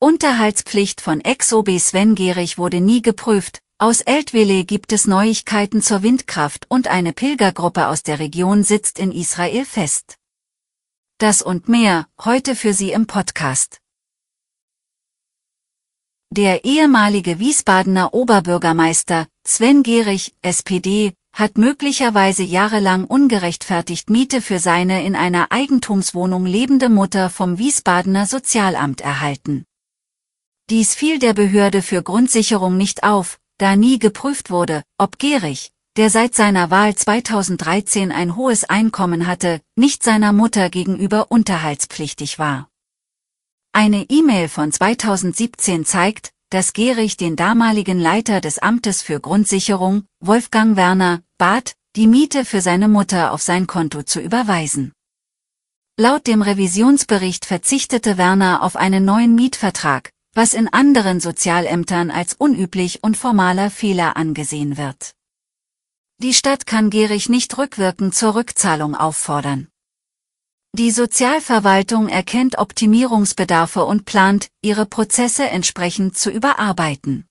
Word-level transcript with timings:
Unterhaltspflicht 0.00 1.00
von 1.00 1.20
Ex-OB 1.20 1.80
Sven 1.80 2.14
Gehrig 2.14 2.56
wurde 2.56 2.80
nie 2.80 3.02
geprüft. 3.02 3.58
Aus 3.78 4.00
Eltville 4.00 4.64
gibt 4.64 4.92
es 4.92 5.08
Neuigkeiten 5.08 5.82
zur 5.82 6.04
Windkraft 6.04 6.66
und 6.68 6.86
eine 6.86 7.12
Pilgergruppe 7.12 7.88
aus 7.88 8.04
der 8.04 8.20
Region 8.20 8.62
sitzt 8.62 9.00
in 9.00 9.10
Israel 9.10 9.64
fest. 9.64 10.16
Das 11.18 11.42
und 11.42 11.68
mehr, 11.68 12.06
heute 12.24 12.54
für 12.54 12.74
Sie 12.74 12.92
im 12.92 13.08
Podcast. 13.08 13.80
Der 16.30 16.64
ehemalige 16.64 17.40
Wiesbadener 17.40 18.14
Oberbürgermeister, 18.14 19.26
Sven 19.44 19.82
Gehrig, 19.82 20.32
SPD, 20.42 21.12
hat 21.32 21.58
möglicherweise 21.58 22.44
jahrelang 22.44 23.04
ungerechtfertigt 23.04 24.10
Miete 24.10 24.42
für 24.42 24.60
seine 24.60 25.04
in 25.04 25.16
einer 25.16 25.50
Eigentumswohnung 25.50 26.46
lebende 26.46 26.88
Mutter 26.88 27.30
vom 27.30 27.58
Wiesbadener 27.58 28.26
Sozialamt 28.26 29.00
erhalten. 29.00 29.64
Dies 30.70 30.94
fiel 30.94 31.18
der 31.18 31.32
Behörde 31.32 31.80
für 31.80 32.02
Grundsicherung 32.02 32.76
nicht 32.76 33.02
auf, 33.02 33.38
da 33.56 33.74
nie 33.74 33.98
geprüft 33.98 34.50
wurde, 34.50 34.82
ob 34.98 35.18
Gehrig, 35.18 35.72
der 35.96 36.10
seit 36.10 36.34
seiner 36.34 36.70
Wahl 36.70 36.94
2013 36.94 38.12
ein 38.12 38.36
hohes 38.36 38.64
Einkommen 38.64 39.26
hatte, 39.26 39.62
nicht 39.76 40.02
seiner 40.02 40.34
Mutter 40.34 40.68
gegenüber 40.68 41.30
unterhaltspflichtig 41.30 42.38
war. 42.38 42.68
Eine 43.72 44.04
E-Mail 44.10 44.48
von 44.48 44.70
2017 44.70 45.86
zeigt, 45.86 46.32
dass 46.50 46.74
Gehrig 46.74 47.16
den 47.16 47.34
damaligen 47.34 47.98
Leiter 47.98 48.42
des 48.42 48.58
Amtes 48.58 49.00
für 49.00 49.20
Grundsicherung, 49.20 50.04
Wolfgang 50.20 50.76
Werner, 50.76 51.22
bat, 51.38 51.76
die 51.96 52.06
Miete 52.06 52.44
für 52.44 52.60
seine 52.60 52.88
Mutter 52.88 53.32
auf 53.32 53.40
sein 53.40 53.66
Konto 53.66 54.02
zu 54.02 54.20
überweisen. 54.20 54.92
Laut 55.96 56.26
dem 56.26 56.42
Revisionsbericht 56.42 57.46
verzichtete 57.46 58.18
Werner 58.18 58.62
auf 58.62 58.76
einen 58.76 59.04
neuen 59.04 59.34
Mietvertrag, 59.34 60.12
was 60.38 60.54
in 60.54 60.68
anderen 60.68 61.18
Sozialämtern 61.18 62.12
als 62.12 62.34
unüblich 62.34 63.02
und 63.02 63.16
formaler 63.16 63.70
Fehler 63.72 64.16
angesehen 64.16 64.76
wird. 64.76 65.16
Die 66.22 66.32
Stadt 66.32 66.64
kann 66.64 66.90
Gehrig 66.90 67.28
nicht 67.28 67.58
rückwirkend 67.58 68.14
zur 68.14 68.36
Rückzahlung 68.36 68.94
auffordern. 68.94 69.66
Die 70.76 70.92
Sozialverwaltung 70.92 72.08
erkennt 72.08 72.56
Optimierungsbedarfe 72.56 73.84
und 73.84 74.04
plant, 74.04 74.46
ihre 74.62 74.86
Prozesse 74.86 75.48
entsprechend 75.48 76.16
zu 76.16 76.30
überarbeiten. 76.30 77.26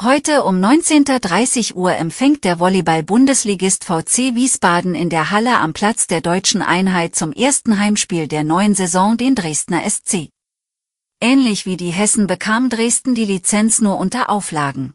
Heute 0.00 0.44
um 0.44 0.56
19.30 0.56 1.74
Uhr 1.74 1.96
empfängt 1.96 2.44
der 2.44 2.60
Volleyball-Bundesligist 2.60 3.84
VC 3.84 4.36
Wiesbaden 4.36 4.94
in 4.94 5.10
der 5.10 5.32
Halle 5.32 5.58
am 5.58 5.72
Platz 5.72 6.06
der 6.06 6.20
deutschen 6.20 6.62
Einheit 6.62 7.16
zum 7.16 7.32
ersten 7.32 7.80
Heimspiel 7.80 8.28
der 8.28 8.44
neuen 8.44 8.76
Saison 8.76 9.16
den 9.16 9.34
Dresdner 9.34 9.82
SC. 9.88 10.33
Ähnlich 11.20 11.66
wie 11.66 11.76
die 11.76 11.90
Hessen 11.90 12.26
bekam 12.26 12.68
Dresden 12.68 13.14
die 13.14 13.24
Lizenz 13.24 13.80
nur 13.80 13.98
unter 13.98 14.30
Auflagen. 14.30 14.94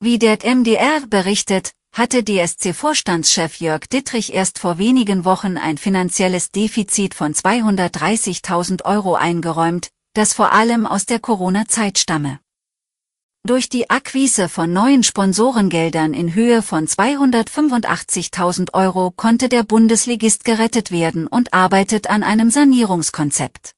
Wie 0.00 0.18
der 0.18 0.38
MDR 0.44 1.06
berichtet, 1.08 1.72
hatte 1.92 2.22
DSC-Vorstandschef 2.22 3.60
Jörg 3.60 3.86
Dittrich 3.88 4.32
erst 4.32 4.58
vor 4.58 4.78
wenigen 4.78 5.24
Wochen 5.24 5.56
ein 5.56 5.76
finanzielles 5.76 6.50
Defizit 6.52 7.14
von 7.14 7.34
230.000 7.34 8.84
Euro 8.84 9.14
eingeräumt, 9.14 9.90
das 10.14 10.32
vor 10.32 10.52
allem 10.52 10.86
aus 10.86 11.06
der 11.06 11.18
Corona-Zeit 11.18 11.98
stamme. 11.98 12.40
Durch 13.42 13.68
die 13.68 13.88
Akquise 13.88 14.48
von 14.48 14.72
neuen 14.72 15.02
Sponsorengeldern 15.02 16.14
in 16.14 16.34
Höhe 16.34 16.62
von 16.62 16.86
285.000 16.86 18.74
Euro 18.74 19.10
konnte 19.10 19.48
der 19.48 19.62
Bundesligist 19.62 20.44
gerettet 20.44 20.90
werden 20.90 21.26
und 21.26 21.54
arbeitet 21.54 22.08
an 22.08 22.22
einem 22.22 22.50
Sanierungskonzept. 22.50 23.74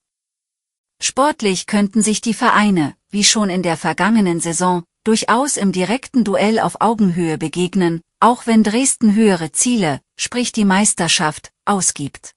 Sportlich 1.04 1.66
könnten 1.66 2.00
sich 2.00 2.20
die 2.20 2.32
Vereine, 2.32 2.96
wie 3.10 3.24
schon 3.24 3.50
in 3.50 3.64
der 3.64 3.76
vergangenen 3.76 4.38
Saison, 4.38 4.84
durchaus 5.02 5.56
im 5.56 5.72
direkten 5.72 6.22
Duell 6.22 6.60
auf 6.60 6.80
Augenhöhe 6.80 7.38
begegnen, 7.38 8.02
auch 8.20 8.46
wenn 8.46 8.62
Dresden 8.62 9.16
höhere 9.16 9.50
Ziele, 9.50 10.00
sprich 10.16 10.52
die 10.52 10.64
Meisterschaft, 10.64 11.50
ausgibt. 11.64 12.34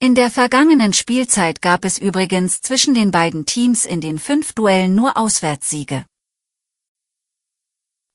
In 0.00 0.16
der 0.16 0.32
vergangenen 0.32 0.92
Spielzeit 0.92 1.62
gab 1.62 1.84
es 1.84 1.98
übrigens 1.98 2.62
zwischen 2.62 2.94
den 2.94 3.12
beiden 3.12 3.46
Teams 3.46 3.84
in 3.84 4.00
den 4.00 4.18
fünf 4.18 4.54
Duellen 4.54 4.96
nur 4.96 5.16
Auswärtssiege. 5.16 6.04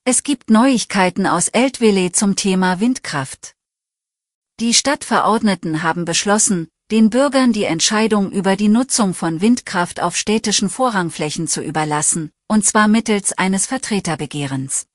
Es 0.04 0.24
gibt 0.24 0.50
Neuigkeiten 0.50 1.26
aus 1.26 1.48
Eltville 1.48 2.12
zum 2.12 2.36
Thema 2.36 2.82
Windkraft. 2.82 3.56
Die 4.60 4.74
Stadtverordneten 4.74 5.84
haben 5.84 6.04
beschlossen, 6.04 6.68
den 6.90 7.10
Bürgern 7.10 7.52
die 7.52 7.66
Entscheidung 7.66 8.32
über 8.32 8.56
die 8.56 8.70
Nutzung 8.70 9.14
von 9.14 9.42
Windkraft 9.42 10.02
auf 10.02 10.16
städtischen 10.16 10.70
Vorrangflächen 10.70 11.48
zu 11.48 11.62
überlassen, 11.62 12.32
und 12.48 12.66
zwar 12.66 12.88
mittels 12.88 13.38
eines 13.38 13.66
Vertreterbegehrens. 13.66 14.88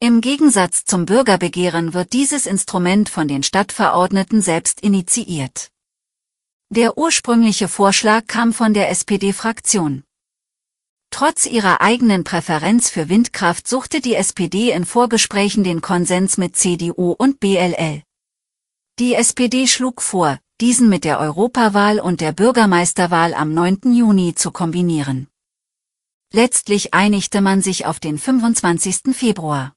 Im 0.00 0.20
Gegensatz 0.20 0.84
zum 0.84 1.06
Bürgerbegehren 1.06 1.94
wird 1.94 2.12
dieses 2.12 2.46
Instrument 2.46 3.08
von 3.08 3.28
den 3.28 3.44
Stadtverordneten 3.44 4.42
selbst 4.42 4.80
initiiert. 4.80 5.70
Der 6.70 6.98
ursprüngliche 6.98 7.68
Vorschlag 7.68 8.26
kam 8.26 8.52
von 8.52 8.74
der 8.74 8.90
SPD-Fraktion. 8.90 10.02
Trotz 11.10 11.46
ihrer 11.46 11.80
eigenen 11.80 12.24
Präferenz 12.24 12.90
für 12.90 13.08
Windkraft 13.08 13.68
suchte 13.68 14.00
die 14.00 14.14
SPD 14.14 14.72
in 14.72 14.84
Vorgesprächen 14.84 15.62
den 15.62 15.80
Konsens 15.80 16.38
mit 16.38 16.56
CDU 16.56 17.12
und 17.12 17.38
BLL. 17.38 18.02
Die 18.98 19.14
SPD 19.14 19.68
schlug 19.68 20.02
vor, 20.02 20.38
diesen 20.60 20.88
mit 20.88 21.04
der 21.04 21.20
Europawahl 21.20 22.00
und 22.00 22.20
der 22.20 22.32
Bürgermeisterwahl 22.32 23.32
am 23.32 23.54
9. 23.54 23.92
Juni 23.92 24.34
zu 24.34 24.50
kombinieren. 24.50 25.28
Letztlich 26.32 26.92
einigte 26.94 27.40
man 27.40 27.62
sich 27.62 27.86
auf 27.86 28.00
den 28.00 28.18
25. 28.18 29.14
Februar. 29.14 29.74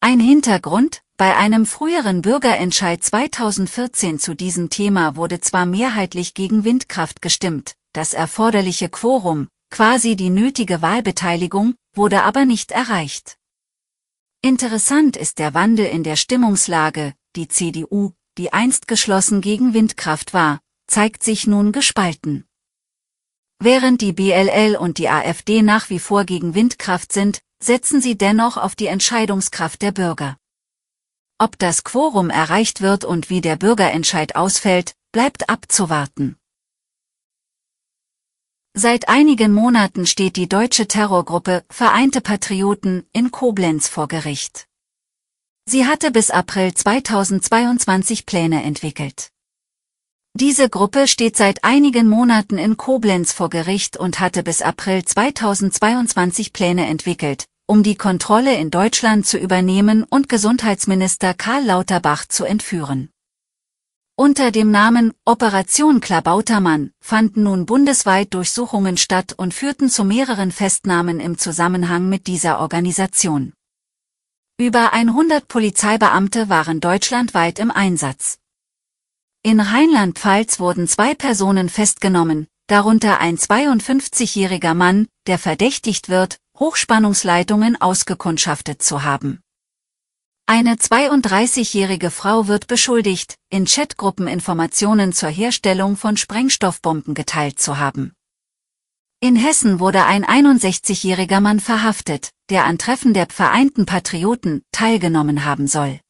Ein 0.00 0.20
Hintergrund, 0.20 1.02
bei 1.16 1.36
einem 1.36 1.66
früheren 1.66 2.22
Bürgerentscheid 2.22 3.02
2014 3.02 4.18
zu 4.18 4.34
diesem 4.34 4.70
Thema 4.70 5.16
wurde 5.16 5.40
zwar 5.40 5.66
mehrheitlich 5.66 6.34
gegen 6.34 6.64
Windkraft 6.64 7.20
gestimmt, 7.20 7.74
das 7.92 8.14
erforderliche 8.14 8.88
Quorum, 8.88 9.48
quasi 9.70 10.14
die 10.14 10.30
nötige 10.30 10.80
Wahlbeteiligung, 10.80 11.74
wurde 11.94 12.22
aber 12.22 12.44
nicht 12.44 12.70
erreicht. 12.70 13.36
Interessant 14.42 15.16
ist 15.16 15.38
der 15.38 15.54
Wandel 15.54 15.86
in 15.86 16.02
der 16.02 16.16
Stimmungslage, 16.16 17.14
die 17.36 17.48
CDU, 17.48 18.12
die 18.38 18.52
einst 18.52 18.88
geschlossen 18.88 19.40
gegen 19.40 19.74
Windkraft 19.74 20.32
war, 20.34 20.60
zeigt 20.86 21.22
sich 21.22 21.46
nun 21.46 21.72
gespalten. 21.72 22.46
Während 23.58 24.00
die 24.00 24.12
BLL 24.12 24.76
und 24.76 24.98
die 24.98 25.08
AfD 25.08 25.62
nach 25.62 25.88
wie 25.90 25.98
vor 25.98 26.24
gegen 26.24 26.54
Windkraft 26.54 27.12
sind, 27.12 27.40
setzen 27.62 28.00
sie 28.00 28.18
dennoch 28.18 28.56
auf 28.56 28.74
die 28.74 28.86
Entscheidungskraft 28.86 29.82
der 29.82 29.92
Bürger. 29.92 30.36
Ob 31.38 31.58
das 31.58 31.84
Quorum 31.84 32.30
erreicht 32.30 32.80
wird 32.80 33.04
und 33.04 33.30
wie 33.30 33.40
der 33.40 33.56
Bürgerentscheid 33.56 34.36
ausfällt, 34.36 34.94
bleibt 35.12 35.48
abzuwarten. 35.48 36.36
Seit 38.74 39.08
einigen 39.08 39.52
Monaten 39.52 40.06
steht 40.06 40.36
die 40.36 40.48
deutsche 40.48 40.88
Terrorgruppe 40.88 41.64
Vereinte 41.68 42.22
Patrioten 42.22 43.06
in 43.12 43.30
Koblenz 43.30 43.86
vor 43.86 44.08
Gericht. 44.08 44.66
Sie 45.64 45.86
hatte 45.86 46.10
bis 46.10 46.30
April 46.30 46.74
2022 46.74 48.26
Pläne 48.26 48.64
entwickelt. 48.64 49.30
Diese 50.34 50.68
Gruppe 50.68 51.06
steht 51.06 51.36
seit 51.36 51.62
einigen 51.62 52.08
Monaten 52.08 52.58
in 52.58 52.76
Koblenz 52.76 53.32
vor 53.32 53.48
Gericht 53.48 53.96
und 53.96 54.18
hatte 54.18 54.42
bis 54.42 54.60
April 54.60 55.04
2022 55.04 56.52
Pläne 56.52 56.86
entwickelt, 56.86 57.44
um 57.66 57.82
die 57.82 57.94
Kontrolle 57.94 58.56
in 58.56 58.70
Deutschland 58.70 59.24
zu 59.26 59.38
übernehmen 59.38 60.04
und 60.04 60.28
Gesundheitsminister 60.28 61.34
Karl 61.34 61.64
Lauterbach 61.64 62.26
zu 62.26 62.44
entführen. 62.44 63.10
Unter 64.16 64.50
dem 64.50 64.70
Namen 64.70 65.12
Operation 65.24 66.00
Klabautermann 66.00 66.90
fanden 67.00 67.44
nun 67.44 67.66
bundesweit 67.66 68.34
Durchsuchungen 68.34 68.96
statt 68.96 69.34
und 69.36 69.54
führten 69.54 69.88
zu 69.88 70.04
mehreren 70.04 70.50
Festnahmen 70.50 71.20
im 71.20 71.38
Zusammenhang 71.38 72.08
mit 72.08 72.26
dieser 72.26 72.58
Organisation. 72.60 73.52
Über 74.58 74.92
100 74.92 75.48
Polizeibeamte 75.48 76.48
waren 76.48 76.80
deutschlandweit 76.80 77.58
im 77.58 77.70
Einsatz. 77.70 78.38
In 79.42 79.58
Rheinland-Pfalz 79.60 80.60
wurden 80.60 80.86
zwei 80.86 81.14
Personen 81.14 81.68
festgenommen, 81.68 82.46
darunter 82.68 83.18
ein 83.18 83.36
52-jähriger 83.36 84.74
Mann, 84.74 85.08
der 85.26 85.38
verdächtigt 85.38 86.08
wird, 86.08 86.38
Hochspannungsleitungen 86.58 87.80
ausgekundschaftet 87.80 88.82
zu 88.82 89.02
haben. 89.02 89.40
Eine 90.46 90.74
32-jährige 90.74 92.10
Frau 92.10 92.46
wird 92.46 92.66
beschuldigt, 92.66 93.36
in 93.48 93.64
Chatgruppen 93.64 94.28
Informationen 94.28 95.12
zur 95.12 95.30
Herstellung 95.30 95.96
von 95.96 96.16
Sprengstoffbomben 96.16 97.14
geteilt 97.14 97.58
zu 97.58 97.78
haben. 97.78 98.12
In 99.24 99.36
Hessen 99.36 99.78
wurde 99.78 100.04
ein 100.04 100.24
61-jähriger 100.24 101.38
Mann 101.38 101.60
verhaftet, 101.60 102.32
der 102.50 102.64
an 102.64 102.76
Treffen 102.76 103.14
der 103.14 103.28
Vereinten 103.30 103.86
Patrioten 103.86 104.64
teilgenommen 104.72 105.44
haben 105.44 105.68
soll. 105.68 106.00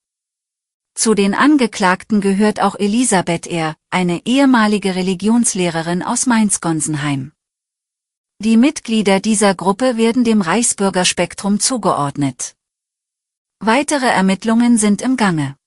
Zu 0.95 1.13
den 1.13 1.35
Angeklagten 1.35 2.23
gehört 2.23 2.61
auch 2.61 2.75
Elisabeth 2.75 3.47
R., 3.47 3.77
eine 3.91 4.25
ehemalige 4.25 4.95
Religionslehrerin 4.95 6.03
aus 6.03 6.25
Mainz-Gonsenheim. 6.25 7.33
Die 8.39 8.57
Mitglieder 8.57 9.21
dieser 9.21 9.55
Gruppe 9.55 9.99
werden 9.99 10.25
dem 10.25 10.41
Reichsbürgerspektrum 10.41 11.61
zugeordnet. 11.61 12.57
Weitere 13.59 14.07
Ermittlungen 14.07 14.79
sind 14.79 15.03
im 15.03 15.19
Gange. 15.19 15.59